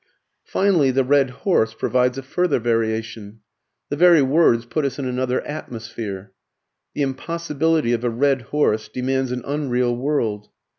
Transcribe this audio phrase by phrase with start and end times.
[0.45, 3.41] Finally, the red horse provides a further variation.
[3.89, 6.31] The very words put us in another atmosphere.
[6.95, 10.49] The impossibility of a red horse demands an unreal world.